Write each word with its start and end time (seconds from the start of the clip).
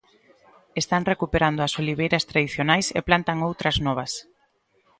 Están 0.81 1.03
recuperando 1.11 1.59
as 1.63 1.73
oliveiras 1.81 2.27
tradicionais, 2.31 2.87
e 2.97 2.99
plantan 3.07 3.43
outras 3.49 3.75
novas. 3.85 4.11